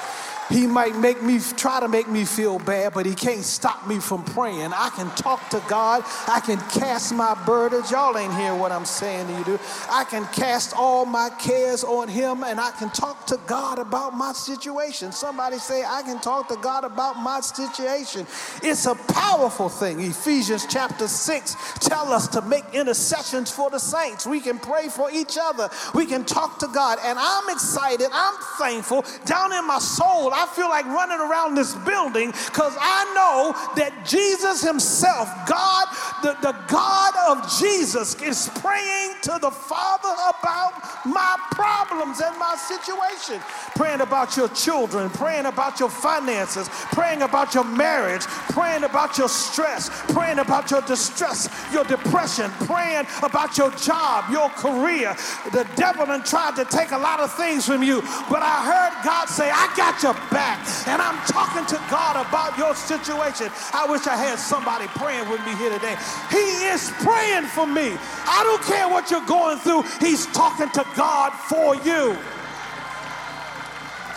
He 0.49 0.67
might 0.67 0.95
make 0.95 1.23
me 1.23 1.39
try 1.39 1.79
to 1.79 1.87
make 1.87 2.07
me 2.07 2.23
feel 2.23 2.59
bad, 2.59 2.93
but 2.93 3.05
he 3.05 3.15
can't 3.15 3.43
stop 3.43 3.87
me 3.87 3.99
from 3.99 4.23
praying. 4.23 4.73
I 4.73 4.89
can 4.95 5.09
talk 5.11 5.49
to 5.49 5.63
God. 5.67 6.03
I 6.27 6.39
can 6.39 6.59
cast 6.69 7.13
my 7.13 7.33
burdens. 7.45 7.89
Y'all 7.89 8.17
ain't 8.17 8.33
hear 8.33 8.53
what 8.53 8.71
I'm 8.71 8.85
saying 8.85 9.27
to 9.27 9.33
you, 9.33 9.43
do. 9.43 9.59
I 9.89 10.03
can 10.03 10.25
cast 10.27 10.75
all 10.75 11.05
my 11.05 11.29
cares 11.39 11.83
on 11.83 12.07
him 12.07 12.43
and 12.43 12.59
I 12.59 12.71
can 12.71 12.89
talk 12.91 13.25
to 13.27 13.39
God 13.47 13.79
about 13.79 14.13
my 14.13 14.33
situation. 14.33 15.11
Somebody 15.11 15.57
say, 15.57 15.83
I 15.83 16.03
can 16.03 16.19
talk 16.19 16.47
to 16.49 16.57
God 16.57 16.83
about 16.83 17.17
my 17.17 17.39
situation. 17.39 18.27
It's 18.61 18.85
a 18.85 18.95
powerful 18.95 19.69
thing. 19.69 19.99
Ephesians 19.99 20.67
chapter 20.69 21.07
6 21.07 21.55
tell 21.79 22.13
us 22.13 22.27
to 22.29 22.41
make 22.43 22.65
intercessions 22.73 23.49
for 23.49 23.69
the 23.69 23.79
saints. 23.79 24.27
We 24.27 24.39
can 24.39 24.59
pray 24.59 24.89
for 24.89 25.09
each 25.11 25.37
other. 25.41 25.69
We 25.95 26.05
can 26.05 26.23
talk 26.23 26.59
to 26.59 26.67
God. 26.67 26.99
And 27.03 27.17
I'm 27.19 27.49
excited. 27.49 28.09
I'm 28.13 28.35
thankful. 28.59 29.03
Down 29.25 29.51
in 29.51 29.65
my 29.65 29.79
soul, 29.79 30.33
I 30.35 30.45
feel 30.47 30.69
like 30.69 30.85
running 30.85 31.19
around 31.19 31.55
this 31.55 31.73
building 31.73 32.31
because 32.31 32.75
I 32.79 33.05
know 33.15 33.53
that 33.75 34.05
Jesus 34.05 34.61
Himself, 34.61 35.29
God, 35.47 35.87
the, 36.21 36.33
the 36.41 36.55
God 36.67 37.13
of 37.29 37.49
Jesus, 37.59 38.21
is 38.21 38.49
praying 38.55 39.13
to 39.23 39.39
the 39.41 39.51
Father 39.51 40.11
about 40.11 41.05
my 41.05 41.37
problems 41.51 42.19
and 42.19 42.37
my 42.37 42.55
situation. 42.55 43.41
Praying 43.75 44.01
about 44.01 44.35
your 44.35 44.49
children, 44.49 45.09
praying 45.09 45.45
about 45.45 45.79
your 45.79 45.89
finances, 45.89 46.67
praying 46.91 47.21
about 47.21 47.53
your 47.53 47.63
marriage, 47.63 48.23
praying 48.51 48.83
about 48.83 49.17
your 49.17 49.29
stress, 49.29 49.89
praying 50.11 50.39
about 50.39 50.69
your 50.69 50.81
distress, 50.81 51.49
your 51.71 51.83
depression, 51.85 52.51
praying 52.67 53.05
about 53.23 53.57
your 53.57 53.71
job, 53.71 54.29
your 54.29 54.49
career. 54.49 55.15
The 55.51 55.67
devil 55.75 56.11
and 56.11 56.25
tried 56.25 56.55
to 56.57 56.65
take 56.65 56.91
a 56.91 56.97
lot 56.97 57.19
of 57.19 57.33
things 57.33 57.65
from 57.65 57.83
you, 57.83 58.01
but 58.29 58.41
I 58.41 58.65
heard 58.65 59.03
God 59.05 59.27
say, 59.27 59.49
I 59.49 59.71
got 59.77 60.01
your 60.03 60.13
back. 60.35 60.59
And 60.87 61.01
I'm 61.01 61.15
talking 61.25 61.65
to 61.67 61.79
God 61.89 62.19
about 62.19 62.57
your 62.57 62.75
situation. 62.75 63.47
I 63.71 63.87
wish 63.89 64.05
I 64.05 64.17
had 64.17 64.37
somebody 64.37 64.85
praying 64.87 65.29
with 65.29 65.39
me 65.45 65.55
here 65.55 65.71
today. 65.71 65.95
He 66.29 66.45
is 66.67 66.91
praying 66.99 67.47
for 67.47 67.65
me. 67.65 67.95
I 68.27 68.43
don't 68.43 68.61
care 68.63 68.89
what 68.89 69.09
you're 69.09 69.25
going 69.25 69.57
through, 69.59 69.83
He's 70.05 70.25
talking 70.27 70.69
to 70.71 70.85
God 70.95 71.31
for 71.31 71.75
you. 71.87 72.17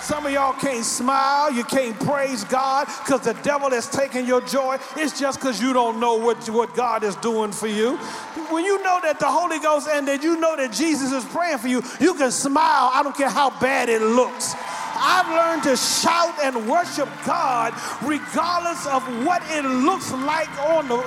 Some 0.09 0.25
of 0.25 0.33
y'all 0.33 0.55
can't 0.55 0.87
smile, 0.87 1.53
you 1.53 1.65
can't 1.65 1.95
praise 2.01 2.43
God 2.45 2.87
because 2.87 3.21
the 3.21 3.35
devil 3.43 3.69
has 3.71 3.91
taken 3.91 4.25
your 4.25 4.41
joy. 4.41 4.79
It's 4.97 5.21
just 5.21 5.39
because 5.39 5.61
you 5.61 5.75
don't 5.75 6.01
know 6.01 6.15
what, 6.15 6.49
what 6.49 6.75
God 6.75 7.05
is 7.05 7.15
doing 7.17 7.53
for 7.53 7.67
you. 7.67 7.97
When 8.49 8.65
you 8.65 8.83
know 8.83 9.01
that 9.03 9.21
the 9.21 9.27
Holy 9.27 9.59
Ghost 9.59 9.87
and 9.87 10.09
that 10.09 10.23
you 10.23 10.41
know 10.41 10.57
that 10.57 10.73
Jesus 10.73 11.13
is 11.13 11.27
praying 11.27 11.59
for 11.59 11.69
you, 11.69 11.83
you 12.01 12.15
can 12.15 12.31
smile. 12.31 12.91
I 12.95 13.03
don't 13.03 13.15
care 13.15 13.29
how 13.29 13.51
bad 13.61 13.91
it 13.91 14.01
looks. 14.01 14.55
I've 14.99 15.29
learned 15.29 15.63
to 15.65 15.77
shout 15.77 16.35
and 16.43 16.69
worship 16.69 17.09
God 17.25 17.75
regardless 18.03 18.87
of 18.87 19.03
what 19.25 19.43
it 19.51 19.65
looks 19.65 20.13
like 20.13 20.51
on 20.69 20.89
the 20.89 20.99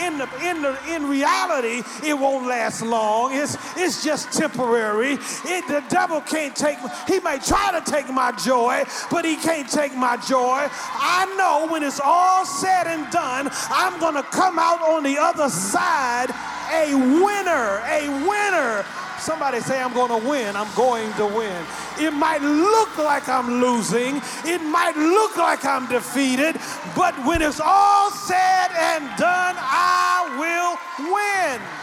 in 0.00 0.18
the 0.18 0.28
in 0.42 0.62
the 0.62 0.78
in 0.88 1.08
reality 1.08 1.82
it 2.06 2.14
won't 2.14 2.46
last 2.46 2.82
long. 2.82 3.34
It's 3.34 3.56
it's 3.76 4.02
just 4.02 4.32
temporary. 4.32 5.18
It, 5.44 5.68
the 5.68 5.84
devil 5.88 6.20
can't 6.20 6.54
take 6.54 6.78
he 7.06 7.20
may 7.20 7.38
try 7.38 7.78
to 7.78 7.90
take 7.90 8.08
my 8.08 8.32
joy, 8.32 8.84
but 9.10 9.24
he 9.24 9.36
can't 9.36 9.68
take 9.68 9.94
my 9.94 10.16
joy. 10.16 10.68
I 10.70 11.26
know 11.36 11.70
when 11.72 11.82
it's 11.82 12.00
all 12.02 12.44
said 12.44 12.86
and 12.86 13.10
done, 13.10 13.48
I'm 13.70 14.00
to 14.14 14.22
come 14.24 14.58
out 14.58 14.80
on 14.82 15.02
the 15.02 15.18
other 15.18 15.48
side 15.48 16.30
a 16.72 16.94
winner, 16.94 17.82
a 17.86 18.08
winner 18.26 18.84
Somebody 19.20 19.60
say, 19.60 19.80
I'm 19.80 19.92
going 19.92 20.08
to 20.08 20.28
win. 20.28 20.56
I'm 20.56 20.74
going 20.74 21.12
to 21.14 21.26
win. 21.26 21.64
It 21.98 22.12
might 22.12 22.40
look 22.40 22.96
like 22.96 23.28
I'm 23.28 23.60
losing. 23.60 24.22
It 24.44 24.62
might 24.62 24.96
look 24.96 25.36
like 25.36 25.64
I'm 25.64 25.86
defeated. 25.88 26.56
But 26.96 27.14
when 27.26 27.42
it's 27.42 27.60
all 27.60 28.10
said 28.10 28.70
and 28.72 29.04
done, 29.18 29.56
I 29.58 30.34
will 30.40 31.12
win. 31.12 31.79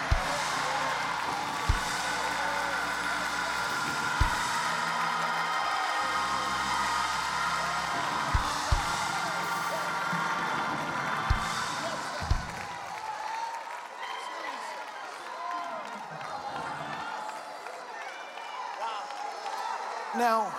Now, 20.17 20.51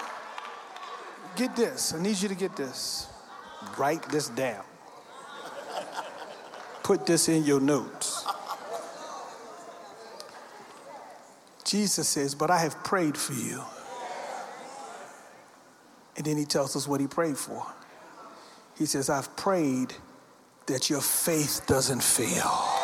get 1.34 1.56
this. 1.56 1.92
I 1.92 2.00
need 2.00 2.20
you 2.20 2.28
to 2.28 2.36
get 2.36 2.56
this. 2.56 3.08
Write 3.76 4.08
this 4.08 4.28
down. 4.28 4.62
Put 6.84 7.06
this 7.06 7.28
in 7.28 7.44
your 7.44 7.60
notes. 7.60 8.24
Jesus 11.64 12.08
says, 12.08 12.34
But 12.34 12.50
I 12.50 12.58
have 12.58 12.82
prayed 12.84 13.16
for 13.16 13.34
you. 13.34 13.62
And 16.16 16.24
then 16.24 16.36
he 16.36 16.44
tells 16.44 16.76
us 16.76 16.86
what 16.86 17.00
he 17.00 17.06
prayed 17.06 17.36
for. 17.36 17.66
He 18.76 18.86
says, 18.86 19.10
I've 19.10 19.36
prayed 19.36 19.92
that 20.66 20.88
your 20.88 21.00
faith 21.00 21.66
doesn't 21.66 22.02
fail. 22.02 22.77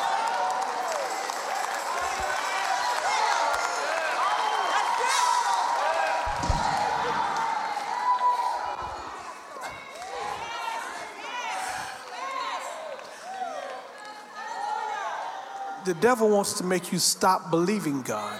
Devil 16.05 16.29
wants 16.29 16.53
to 16.53 16.65
make 16.65 16.93
you 16.93 16.99
stop 16.99 17.51
believing 17.51 18.03
God. 18.03 18.39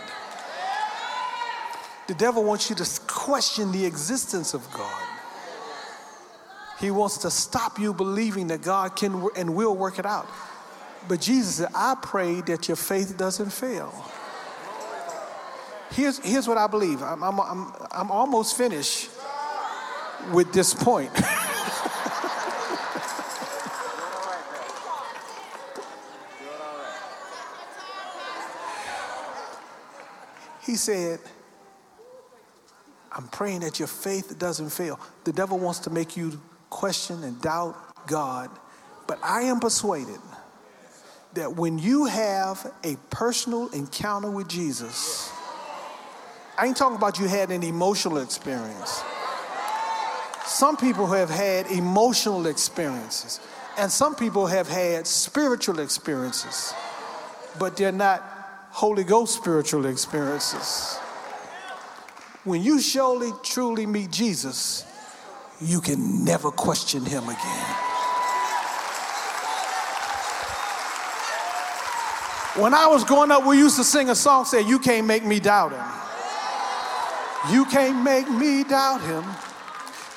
The 2.09 2.13
devil 2.13 2.45
wants 2.45 2.69
you 2.69 2.77
to 2.77 3.01
question 3.07 3.73
the 3.73 3.87
existence 3.87 4.53
of 4.53 4.71
God. 4.71 5.09
He 6.79 6.91
wants 6.91 7.17
to 7.19 7.31
stop 7.31 7.79
you 7.79 7.95
believing 7.95 8.49
that 8.49 8.61
God 8.61 8.97
can 8.97 9.31
and 9.35 9.55
will 9.55 9.75
work 9.75 9.99
it 9.99 10.05
out. 10.05 10.27
But 11.09 11.23
Jesus 11.23 11.55
said, 11.55 11.69
I 11.75 11.97
pray 12.03 12.43
that 12.43 12.69
your 12.69 12.77
faith 12.77 13.17
doesn't 13.17 13.49
fail. 13.49 13.95
Here's, 15.91 16.19
here's 16.19 16.47
what 16.47 16.59
I 16.59 16.67
believe 16.67 17.03
I'm, 17.03 17.23
I'm, 17.23 17.41
I'm, 17.41 17.73
I'm 17.91 18.11
almost 18.11 18.59
finished 18.59 19.09
with 20.35 20.53
this 20.53 20.75
point. 20.75 21.13
He 30.75 30.79
said, 30.79 31.21
I'm 33.13 33.29
praying 33.29 33.61
that 33.61 33.79
your 33.79 33.87
faith 33.87 34.37
doesn't 34.41 34.71
fail. 34.71 34.99
The 35.23 35.33
devil 35.33 35.57
wants 35.57 35.79
to 35.81 35.91
make 35.91 36.17
you 36.17 36.41
question 36.69 37.23
and 37.23 37.41
doubt 37.41 37.77
God, 38.09 38.51
but 39.07 39.21
I 39.23 39.43
am 39.43 39.61
persuaded 39.61 40.19
that 41.35 41.55
when 41.55 41.79
you 41.79 42.07
have 42.07 42.73
a 42.83 42.97
personal 43.11 43.69
encounter 43.69 44.29
with 44.29 44.49
Jesus, 44.49 45.31
I 46.59 46.67
ain't 46.67 46.77
talking 46.77 46.97
about 46.97 47.21
you 47.21 47.29
had 47.29 47.53
an 47.53 47.63
emotional 47.63 48.19
experience. 48.19 49.05
Some 50.45 50.77
people 50.77 51.07
have 51.07 51.31
had 51.31 51.69
emotional 51.69 52.49
experiences, 52.49 53.39
and 53.79 53.93
some 53.93 54.17
people 54.17 54.47
have 54.49 54.69
had 54.69 55.07
spiritual 55.07 55.79
experiences, 55.79 56.75
but 57.61 57.77
they're 57.77 57.93
not 57.93 58.34
Holy 58.75 59.05
Ghost 59.05 59.37
spiritual 59.37 59.87
experiences. 59.87 60.97
When 62.43 62.61
you 62.61 62.81
surely, 62.81 63.31
truly 63.45 63.87
meet 63.87 64.11
Jesus, 64.11 64.85
you 65.61 65.81
can 65.81 66.25
never 66.25 66.51
question 66.51 67.05
him 67.05 67.23
again. 67.23 67.67
When 72.57 72.75
I 72.75 72.89
was 72.89 73.05
growing 73.05 73.31
up, 73.31 73.47
we 73.47 73.59
used 73.59 73.77
to 73.77 73.85
sing 73.85 74.11
a 74.11 74.15
song 74.17 74.45
saying, 74.45 74.67
You 74.67 74.81
can't 74.81 75.07
make 75.07 75.25
me 75.25 75.39
doubt 75.39 75.71
him. 75.71 77.55
You 77.55 77.67
can't 77.67 78.03
make 78.03 78.29
me 78.29 78.65
doubt 78.65 79.03
him. 79.03 79.25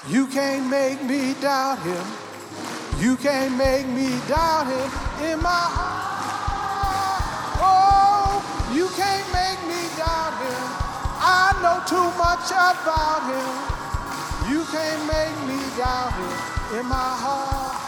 You 0.10 0.26
can't 0.26 0.68
make 0.68 1.04
me 1.04 1.36
doubt 1.42 1.78
him. 1.84 2.06
You 3.00 3.18
can't 3.18 3.56
make 3.56 3.86
me 3.86 4.10
doubt 4.28 4.66
him 4.66 5.30
in 5.30 5.44
my 5.44 5.50
heart. 5.50 6.07
You 8.74 8.90
can't 9.00 9.28
make 9.32 9.62
me 9.64 9.82
doubt 9.96 10.36
him. 10.44 10.64
I 11.20 11.56
know 11.64 11.80
too 11.88 12.08
much 12.20 12.52
about 12.52 13.24
him. 13.32 13.78
You 14.52 14.64
can't 14.66 15.04
make 15.08 15.38
me 15.48 15.60
doubt 15.78 16.12
him 16.12 16.80
in 16.80 16.86
my 16.86 16.96
heart. 16.96 17.88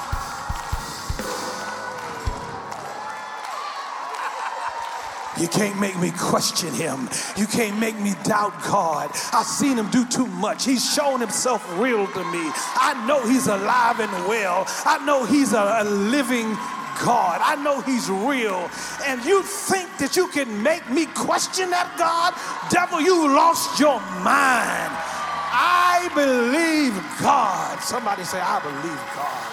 You 5.40 5.48
can't 5.48 5.80
make 5.80 5.98
me 6.00 6.12
question 6.12 6.74
him. 6.74 7.10
You 7.38 7.48
can't 7.48 7.80
make 7.80 7.98
me 7.98 8.14
doubt 8.24 8.52
God. 8.64 9.10
I've 9.32 9.46
seen 9.46 9.78
him 9.78 9.90
do 9.90 10.06
too 10.06 10.28
much. 10.28 10.66
He's 10.66 10.94
shown 10.94 11.22
himself 11.22 11.64
real 11.80 12.08
to 12.08 12.24
me. 12.26 12.52
I 12.76 13.06
know 13.08 13.26
he's 13.26 13.48
alive 13.48 14.02
and 14.02 14.12
well. 14.28 14.66
I 14.86 15.04
know 15.06 15.24
he's 15.24 15.54
a, 15.54 15.78
a 15.80 15.84
living 15.86 16.58
God. 17.04 17.42
I 17.42 17.56
know 17.62 17.82
He's 17.82 18.10
real. 18.10 18.70
And 19.06 19.24
you 19.26 19.44
think 19.44 19.90
that 19.98 20.16
you 20.16 20.28
can 20.28 20.62
make 20.62 20.88
me 20.90 21.06
question 21.08 21.70
that 21.72 21.96
God? 21.98 22.34
Devil, 22.70 23.02
you 23.02 23.28
lost 23.28 23.80
your 23.80 24.00
mind. 24.22 24.94
I 25.52 26.10
believe 26.14 26.94
God. 27.22 27.80
Somebody 27.82 28.24
say, 28.24 28.40
I 28.40 28.60
believe 28.60 29.04
God. 29.16 29.50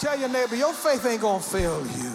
Tell 0.00 0.18
your 0.18 0.28
neighbor, 0.28 0.56
your 0.56 0.74
faith 0.74 1.06
ain't 1.06 1.22
gonna 1.22 1.40
fail 1.40 1.80
you. 1.96 2.12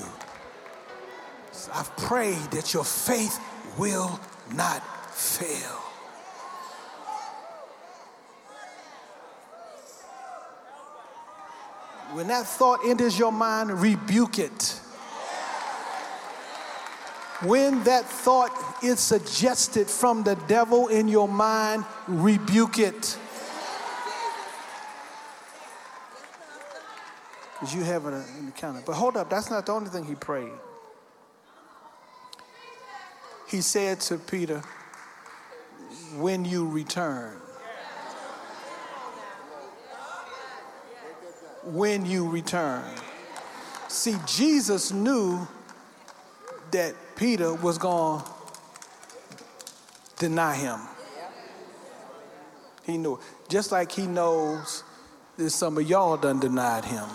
I've 1.73 1.95
prayed 1.97 2.51
that 2.51 2.73
your 2.73 2.83
faith 2.83 3.39
will 3.77 4.19
not 4.53 4.83
fail. 5.11 5.88
When 12.13 12.27
that 12.27 12.47
thought 12.47 12.79
enters 12.85 13.19
your 13.19 13.31
mind, 13.31 13.81
rebuke 13.81 14.39
it. 14.39 14.79
When 17.41 17.83
that 17.83 18.05
thought 18.05 18.51
is 18.83 18.99
suggested 18.99 19.87
from 19.87 20.23
the 20.23 20.35
devil 20.47 20.87
in 20.87 21.07
your 21.07 21.27
mind, 21.27 21.85
rebuke 22.07 22.79
it. 22.79 23.17
Because 27.53 27.75
you 27.75 27.83
have 27.83 28.05
an 28.05 28.23
encounter. 28.39 28.81
But 28.85 28.95
hold 28.95 29.15
up, 29.15 29.29
that's 29.29 29.49
not 29.51 29.65
the 29.65 29.73
only 29.73 29.89
thing 29.89 30.05
he 30.05 30.15
prayed. 30.15 30.51
He 33.47 33.61
said 33.61 33.99
to 34.01 34.17
Peter, 34.17 34.61
When 36.17 36.43
you 36.43 36.67
return. 36.67 37.37
When 41.73 42.05
you 42.05 42.27
return. 42.29 42.83
See, 43.87 44.15
Jesus 44.25 44.91
knew 44.91 45.47
that 46.71 46.93
Peter 47.15 47.53
was 47.53 47.77
going 47.77 48.21
to 48.21 48.29
deny 50.17 50.55
him. 50.55 50.79
He 52.83 52.97
knew 52.97 53.19
Just 53.47 53.71
like 53.71 53.91
he 53.91 54.07
knows 54.07 54.83
that 55.37 55.49
some 55.49 55.77
of 55.77 55.89
y'all 55.89 56.17
done 56.17 56.39
denied 56.39 56.85
him. 56.85 57.05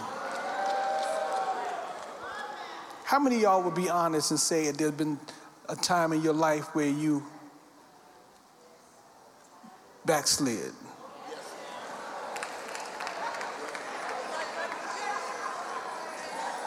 How 3.05 3.19
many 3.19 3.41
y'all 3.41 3.63
would 3.63 3.75
be 3.75 3.89
honest 3.89 4.31
and 4.31 4.41
say 4.41 4.67
that 4.67 4.79
there's 4.79 4.93
been 4.93 5.19
a 5.69 5.77
time 5.77 6.13
in 6.13 6.23
your 6.23 6.33
life 6.33 6.75
where 6.75 6.89
you 6.89 7.23
backslid? 10.05 10.73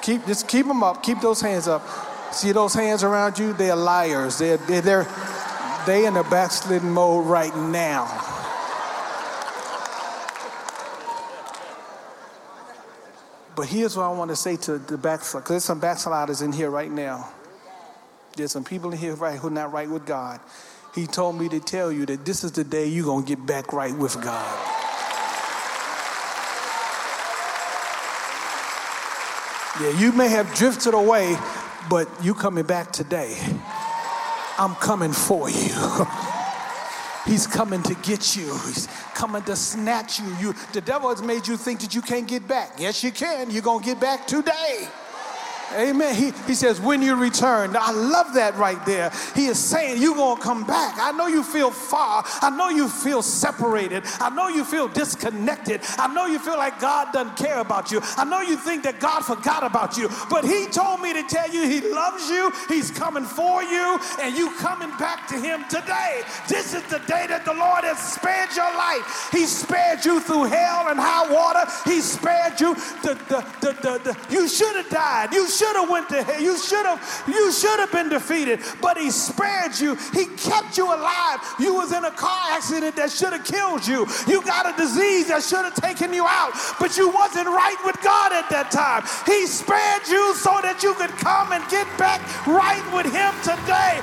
Keep, 0.07 0.25
just 0.25 0.47
keep 0.47 0.65
them 0.65 0.83
up. 0.83 1.03
Keep 1.03 1.19
those 1.19 1.41
hands 1.41 1.67
up. 1.67 1.85
See 2.33 2.53
those 2.53 2.73
hands 2.73 3.03
around 3.03 3.37
you? 3.37 3.51
They're 3.51 3.75
liars. 3.75 4.39
They're, 4.39 4.55
they're, 4.55 4.79
they're 4.79 5.07
they 5.85 6.05
in 6.05 6.15
a 6.15 6.23
backslidden 6.23 6.89
mode 6.89 7.25
right 7.25 7.53
now. 7.53 8.05
But 13.53 13.65
here's 13.65 13.97
what 13.97 14.03
I 14.03 14.11
want 14.13 14.29
to 14.29 14.37
say 14.37 14.55
to 14.55 14.77
the 14.77 14.97
backsliders, 14.97 15.43
because 15.43 15.49
there's 15.49 15.65
some 15.65 15.81
backsliders 15.81 16.41
in 16.41 16.53
here 16.53 16.69
right 16.69 16.89
now. 16.89 17.29
There's 18.37 18.53
some 18.53 18.63
people 18.63 18.93
in 18.93 18.97
here 18.97 19.15
right 19.15 19.37
who 19.37 19.49
are 19.49 19.51
not 19.51 19.73
right 19.73 19.89
with 19.89 20.05
God. 20.05 20.39
He 20.95 21.05
told 21.05 21.37
me 21.37 21.49
to 21.49 21.59
tell 21.59 21.91
you 21.91 22.05
that 22.05 22.23
this 22.23 22.45
is 22.45 22.53
the 22.53 22.63
day 22.63 22.87
you're 22.87 23.03
going 23.03 23.25
to 23.25 23.35
get 23.35 23.45
back 23.45 23.73
right 23.73 23.93
with 23.93 24.21
God. 24.21 24.76
Yeah, 29.79 29.99
you 29.99 30.11
may 30.11 30.27
have 30.29 30.51
drifted 30.55 30.95
away, 30.95 31.37
but 31.87 32.09
you 32.23 32.33
coming 32.33 32.65
back 32.65 32.91
today. 32.91 33.37
I'm 34.57 34.73
coming 34.75 35.13
for 35.13 35.51
you. 35.51 36.07
He's 37.27 37.45
coming 37.45 37.83
to 37.83 37.93
get 37.93 38.35
you. 38.35 38.57
He's 38.65 38.87
coming 39.13 39.43
to 39.43 39.55
snatch 39.55 40.19
you. 40.19 40.35
you. 40.39 40.55
The 40.73 40.81
devil 40.81 41.09
has 41.09 41.21
made 41.21 41.47
you 41.47 41.57
think 41.57 41.81
that 41.81 41.93
you 41.93 42.01
can't 42.01 42.27
get 42.27 42.47
back. 42.47 42.79
Yes, 42.79 43.03
you 43.03 43.11
can. 43.11 43.51
You're 43.51 43.61
going 43.61 43.81
to 43.81 43.85
get 43.85 43.99
back 43.99 44.25
today. 44.25 44.87
Amen. 45.77 46.15
He, 46.15 46.31
he 46.47 46.55
says, 46.55 46.81
when 46.81 47.01
you 47.01 47.15
return. 47.15 47.75
I 47.77 47.91
love 47.91 48.33
that 48.33 48.55
right 48.57 48.83
there. 48.85 49.11
He 49.35 49.45
is 49.45 49.59
saying, 49.59 50.01
you're 50.01 50.15
going 50.15 50.37
to 50.37 50.41
come 50.43 50.63
back. 50.63 50.95
I 50.97 51.11
know 51.11 51.27
you 51.27 51.43
feel 51.43 51.69
far. 51.69 52.23
I 52.41 52.49
know 52.49 52.69
you 52.69 52.89
feel 52.89 53.21
separated. 53.21 54.03
I 54.19 54.29
know 54.29 54.47
you 54.47 54.63
feel 54.63 54.87
disconnected. 54.87 55.81
I 55.97 56.11
know 56.13 56.25
you 56.25 56.39
feel 56.39 56.57
like 56.57 56.79
God 56.79 57.13
doesn't 57.13 57.37
care 57.37 57.59
about 57.59 57.91
you. 57.91 58.01
I 58.17 58.25
know 58.25 58.41
you 58.41 58.57
think 58.57 58.83
that 58.83 58.99
God 58.99 59.21
forgot 59.21 59.63
about 59.63 59.97
you. 59.97 60.09
But 60.29 60.45
He 60.45 60.65
told 60.67 61.01
me 61.01 61.13
to 61.13 61.23
tell 61.23 61.49
you 61.49 61.67
He 61.67 61.81
loves 61.81 62.29
you. 62.29 62.51
He's 62.67 62.89
coming 62.91 63.23
for 63.23 63.61
you, 63.63 63.99
and 64.21 64.35
you 64.35 64.51
coming 64.57 64.89
back 64.97 65.27
to 65.27 65.35
Him 65.35 65.63
today. 65.69 66.21
This 66.47 66.73
is 66.73 66.83
the 66.83 66.99
day 66.99 67.27
that 67.27 67.45
the 67.45 67.53
Lord 67.53 67.83
has 67.83 67.99
spared 67.99 68.49
your 68.55 68.71
life. 68.75 69.29
He 69.31 69.45
spared 69.45 70.03
you 70.03 70.19
through 70.19 70.45
hell 70.45 70.87
and 70.89 70.99
high 70.99 71.31
water. 71.31 71.69
He 71.85 72.01
spared 72.01 72.59
you. 72.59 72.73
The, 73.03 73.13
the, 73.29 73.45
the, 73.61 73.71
the, 73.81 73.97
the 74.03 74.33
you 74.33 74.47
should 74.47 74.75
have 74.75 74.89
died. 74.89 75.33
You 75.33 75.47
should 75.49 75.66
have 75.75 75.89
went 75.89 76.09
to 76.09 76.23
hell. 76.23 76.41
You 76.41 76.57
should 76.57 76.85
have 76.85 77.01
you 77.27 77.51
should 77.51 77.79
have 77.79 77.91
been 77.91 78.09
defeated, 78.09 78.59
but 78.81 78.97
he 78.97 79.11
spared 79.11 79.77
you. 79.79 79.95
He 80.13 80.25
kept 80.37 80.77
you 80.77 80.85
alive. 80.87 81.39
You 81.59 81.75
was 81.75 81.91
in 81.91 82.05
a 82.05 82.11
car 82.11 82.51
accident 82.51 82.95
that 82.95 83.11
should 83.11 83.33
have 83.33 83.43
killed 83.43 83.85
you. 83.85 84.07
You 84.27 84.43
got 84.43 84.65
a 84.65 84.77
disease 84.77 85.27
that 85.27 85.43
should 85.43 85.65
have 85.65 85.75
taken 85.75 86.13
you 86.13 86.25
out, 86.27 86.53
but 86.79 86.97
you 86.97 87.09
wasn't 87.09 87.47
right 87.47 87.77
with 87.85 87.97
God 88.01 88.31
at 88.31 88.49
that 88.49 88.71
time. 88.71 89.03
He 89.25 89.47
spared 89.47 90.07
you 90.07 90.33
so 90.35 90.59
that 90.61 90.83
you 90.83 90.93
could 90.95 91.11
come 91.17 91.51
and 91.51 91.63
get 91.69 91.85
back 91.97 92.21
right 92.47 92.83
with 92.93 93.07
him 93.11 93.33
today. 93.43 94.01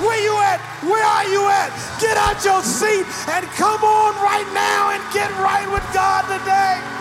Where 0.00 0.22
you 0.22 0.32
at? 0.40 0.60
Where 0.82 1.04
are 1.04 1.28
you 1.28 1.44
at? 1.48 1.68
Get 2.00 2.16
out 2.16 2.42
your 2.42 2.62
seat 2.62 3.04
and 3.28 3.44
come 3.52 3.84
on 3.84 4.14
right 4.24 4.48
now 4.54 4.90
and 4.96 5.02
get 5.12 5.30
right 5.38 5.68
with 5.70 5.84
God 5.92 6.24
today 6.24 6.97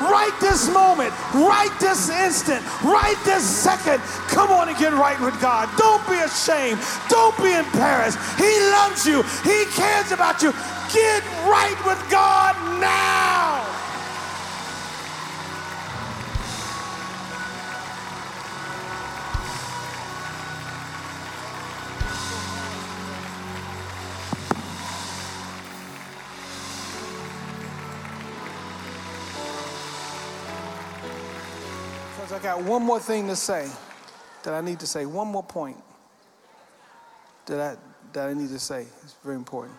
right 0.00 0.34
this 0.40 0.68
moment, 0.72 1.12
right 1.34 1.74
this 1.80 2.08
instant, 2.08 2.64
right 2.82 3.16
this 3.24 3.44
second. 3.44 4.00
Come 4.28 4.50
on 4.50 4.68
and 4.68 4.78
get 4.78 4.92
right 4.92 5.20
with 5.20 5.38
God. 5.40 5.68
Don't 5.76 6.04
be 6.08 6.18
ashamed. 6.18 6.80
Don't 7.08 7.36
be 7.38 7.52
embarrassed. 7.52 8.18
He 8.36 8.50
loves 8.72 9.06
you, 9.06 9.22
He 9.44 9.64
cares 9.76 10.12
about 10.12 10.42
you. 10.42 10.52
Get 10.92 11.22
right 11.46 11.78
with 11.86 12.00
God 12.10 12.56
now. 12.80 13.39
I 32.32 32.38
got 32.38 32.62
one 32.62 32.82
more 32.82 33.00
thing 33.00 33.26
to 33.26 33.36
say 33.36 33.68
that 34.44 34.54
I 34.54 34.60
need 34.60 34.80
to 34.80 34.86
say. 34.86 35.06
One 35.06 35.28
more 35.28 35.42
point 35.42 35.76
that 37.46 37.60
I, 37.60 37.76
that 38.12 38.28
I 38.28 38.34
need 38.34 38.50
to 38.50 38.58
say. 38.58 38.86
It's 39.02 39.16
very 39.24 39.36
important. 39.36 39.76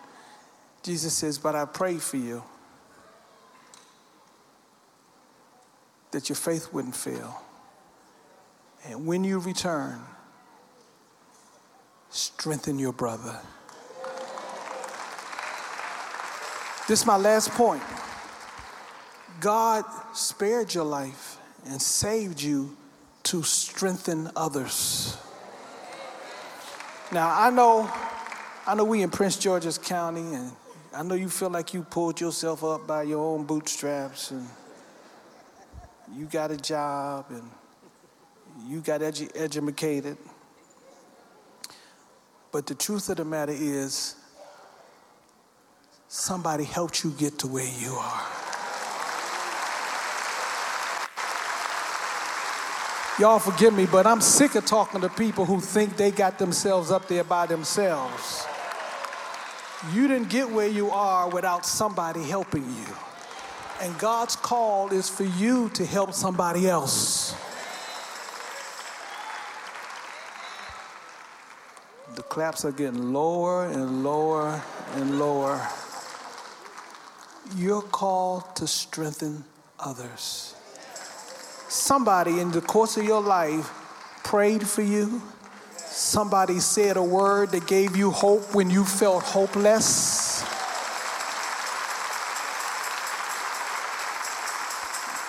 Jesus 0.84 1.14
says, 1.14 1.38
But 1.38 1.56
I 1.56 1.66
pray 1.66 1.98
for 1.98 2.18
you 2.18 2.44
that 6.12 6.28
your 6.28 6.36
faith 6.36 6.74
wouldn't 6.74 6.96
fail. 6.96 7.42
And 8.86 9.06
when 9.06 9.24
you 9.24 9.40
return, 9.40 10.02
strengthen 12.10 12.80
your 12.80 12.94
brother. 12.94 13.40
This 16.88 17.02
is 17.02 17.06
my 17.06 17.16
last 17.16 17.52
point. 17.52 17.84
God 19.40 19.86
spared 20.14 20.74
your 20.74 20.84
life 20.84 21.38
and 21.66 21.82
saved 21.82 22.42
you 22.42 22.76
to 23.24 23.44
strengthen 23.44 24.30
others. 24.36 25.18
Now, 27.12 27.34
I 27.38 27.50
know, 27.50 27.92
I 28.66 28.76
know 28.76 28.86
we 28.86 29.02
in 29.02 29.10
Prince 29.10 29.38
George's 29.38 29.78
County, 29.78 30.34
and 30.34 30.52
I 30.94 31.04
know 31.04 31.16
you 31.16 31.30
feel 31.30 31.50
like 31.50 31.74
you 31.74 31.84
pulled 31.84 32.22
yourself 32.22 32.64
up 32.64 32.88
by 32.88 33.04
your 33.04 33.20
own 33.20 33.46
bootstraps, 33.46 34.32
and 34.32 34.48
you 36.16 36.26
got 36.26 36.52
a 36.52 36.58
job, 36.58 37.26
and 37.30 37.44
you 38.68 38.80
got 38.82 39.02
edu- 39.02 39.32
educated. 39.36 40.18
But 42.52 42.66
the 42.66 42.76
truth 42.76 43.10
of 43.10 43.18
the 43.18 43.26
matter 43.26 43.54
is, 43.56 44.16
somebody 46.08 46.66
helped 46.66 47.04
you 47.04 47.12
get 47.12 47.40
to 47.40 47.48
where 47.48 47.72
you 47.80 47.94
are. 47.94 48.51
Y'all 53.20 53.40
forgive 53.40 53.74
me, 53.74 53.86
but 53.86 54.08
I'm 54.08 54.22
sick 54.22 54.56
of 54.56 54.66
talking 54.66 55.02
to 55.02 55.10
people 55.10 55.46
who 55.46 55.60
think 55.60 55.98
they 55.98 56.12
got 56.12 56.40
themselves 56.40 56.92
up 56.92 57.10
there 57.10 57.26
by 57.26 57.46
themselves. 57.46 58.46
You 59.94 60.08
didn't 60.08 60.30
get 60.30 60.50
where 60.50 60.68
you 60.68 60.90
are 60.92 61.30
without 61.30 61.66
somebody 61.66 62.24
helping 62.24 62.64
you. 62.64 62.86
And 63.82 63.98
God's 64.00 64.38
call 64.38 64.94
is 64.94 65.10
for 65.10 65.26
you 65.26 65.70
to 65.74 65.86
help 65.86 66.14
somebody 66.14 66.70
else. 66.70 67.36
The 72.16 72.24
claps 72.24 72.64
are 72.64 72.72
getting 72.72 73.12
lower 73.12 73.66
and 73.66 74.04
lower 74.06 74.62
and 74.96 75.20
lower. 75.20 75.68
You're 77.58 77.82
called 77.82 78.56
to 78.56 78.68
strengthen 78.68 79.44
others 79.80 80.56
somebody 81.72 82.40
in 82.40 82.52
the 82.52 82.60
course 82.60 82.98
of 82.98 83.06
your 83.06 83.22
life 83.22 83.72
prayed 84.24 84.68
for 84.68 84.82
you. 84.82 85.22
Somebody 85.78 86.60
said 86.60 86.98
a 86.98 87.04
word 87.04 87.52
that 87.52 87.66
gave 87.66 87.96
you 87.96 88.12
hope 88.12 88.54
when 88.54 88.70
you 88.70 88.84
felt 88.84 89.24
hopeless. 89.24 90.42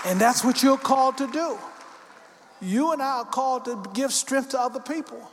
And 0.04 0.20
that's 0.20 0.44
what 0.44 0.62
you're 0.62 0.76
called 0.76 1.16
to 1.18 1.28
do. 1.28 1.56
You 2.60 2.92
and 2.92 3.00
I 3.00 3.18
are 3.18 3.24
called 3.24 3.64
to 3.66 3.80
give 3.94 4.12
strength 4.12 4.50
to 4.50 4.60
other 4.60 4.80
people. 4.80 5.30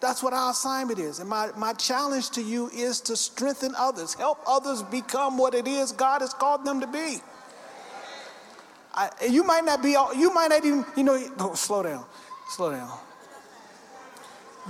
That's 0.00 0.22
what 0.22 0.32
our 0.32 0.50
assignment 0.50 0.98
is. 0.98 1.20
And 1.20 1.28
my, 1.28 1.50
my 1.56 1.74
challenge 1.74 2.30
to 2.30 2.42
you 2.42 2.70
is 2.70 3.00
to 3.02 3.16
strengthen 3.16 3.74
others, 3.76 4.14
help 4.14 4.38
others 4.46 4.82
become 4.82 5.36
what 5.36 5.54
it 5.54 5.66
is 5.66 5.92
God 5.92 6.22
has 6.22 6.32
called 6.32 6.64
them 6.64 6.80
to 6.80 6.86
be. 6.86 7.18
I, 8.96 9.10
you 9.28 9.44
might 9.44 9.64
not 9.64 9.82
be, 9.82 9.90
you 9.90 10.32
might 10.34 10.48
not 10.48 10.64
even, 10.64 10.84
you 10.96 11.04
know, 11.04 11.22
oh, 11.38 11.54
slow 11.54 11.82
down, 11.82 12.04
slow 12.48 12.70
down. 12.70 12.98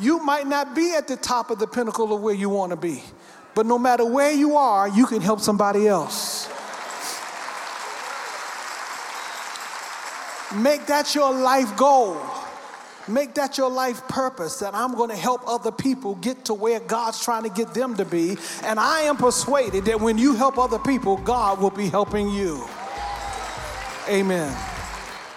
You 0.00 0.22
might 0.22 0.46
not 0.46 0.74
be 0.74 0.94
at 0.94 1.08
the 1.08 1.16
top 1.16 1.50
of 1.50 1.58
the 1.58 1.66
pinnacle 1.66 2.12
of 2.12 2.20
where 2.20 2.34
you 2.34 2.50
want 2.50 2.70
to 2.70 2.76
be, 2.76 3.02
but 3.54 3.66
no 3.66 3.78
matter 3.78 4.04
where 4.04 4.32
you 4.32 4.56
are, 4.56 4.88
you 4.88 5.06
can 5.06 5.20
help 5.20 5.40
somebody 5.40 5.86
else. 5.86 6.48
Make 10.54 10.86
that 10.86 11.14
your 11.14 11.32
life 11.32 11.76
goal. 11.76 12.20
Make 13.08 13.34
that 13.34 13.56
your 13.56 13.70
life 13.70 14.06
purpose 14.08 14.58
that 14.58 14.74
I'm 14.74 14.96
going 14.96 15.10
to 15.10 15.16
help 15.16 15.42
other 15.46 15.70
people 15.70 16.16
get 16.16 16.46
to 16.46 16.54
where 16.54 16.80
God's 16.80 17.22
trying 17.22 17.44
to 17.44 17.48
get 17.48 17.72
them 17.72 17.96
to 17.96 18.04
be. 18.04 18.36
And 18.64 18.80
I 18.80 19.02
am 19.02 19.16
persuaded 19.16 19.84
that 19.84 20.00
when 20.00 20.18
you 20.18 20.34
help 20.34 20.58
other 20.58 20.78
people, 20.78 21.16
God 21.18 21.60
will 21.60 21.70
be 21.70 21.88
helping 21.88 22.28
you. 22.30 22.66
Amen. 24.08 24.56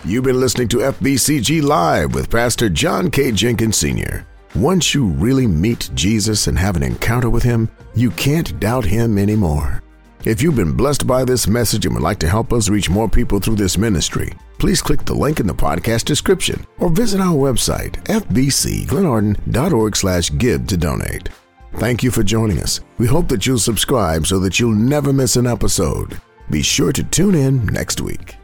You've 0.06 0.24
been 0.24 0.40
listening 0.40 0.70
to 0.70 0.78
FBCG 0.78 1.62
Live 1.62 2.14
with 2.14 2.30
Pastor 2.30 2.70
John 2.70 3.12
K. 3.12 3.32
Jenkins 3.32 3.78
Sr. 3.78 4.26
Once 4.56 4.96
you 4.96 5.06
really 5.06 5.46
meet 5.46 5.90
Jesus 5.94 6.48
and 6.48 6.58
have 6.58 6.76
an 6.76 6.84
encounter 6.84 7.30
with 7.30 7.44
him, 7.44 7.70
you 7.96 8.10
can't 8.12 8.60
doubt 8.60 8.86
him 8.86 9.18
anymore. 9.18 9.84
If 10.26 10.42
you've 10.42 10.56
been 10.56 10.76
blessed 10.76 11.06
by 11.06 11.24
this 11.24 11.48
message 11.48 11.86
and 11.86 11.94
would 11.94 12.04
like 12.04 12.20
to 12.20 12.30
help 12.30 12.52
us 12.52 12.70
reach 12.70 12.90
more 12.90 13.08
people 13.08 13.40
through 13.40 13.56
this 13.56 13.78
ministry, 13.78 14.34
please 14.58 14.82
click 14.82 15.06
the 15.06 15.14
link 15.14 15.40
in 15.40 15.48
the 15.48 15.54
podcast 15.54 16.06
description 16.06 16.66
or 16.80 16.90
visit 16.90 17.22
our 17.22 17.36
website, 17.36 18.04
fbcglenarden.org 18.06 19.96
slash 19.96 20.32
give 20.38 20.66
to 20.68 20.78
donate. 20.78 21.30
Thank 21.76 22.04
you 22.04 22.10
for 22.12 22.24
joining 22.24 22.60
us. 22.60 22.80
We 22.98 23.08
hope 23.08 23.28
that 23.30 23.46
you'll 23.46 23.60
subscribe 23.60 24.26
so 24.26 24.40
that 24.40 24.60
you'll 24.60 24.74
never 24.74 25.14
miss 25.14 25.36
an 25.36 25.46
episode. 25.46 26.20
Be 26.50 26.62
sure 26.64 26.92
to 26.92 27.04
tune 27.04 27.36
in 27.36 27.66
next 27.68 28.02
week. 28.02 28.39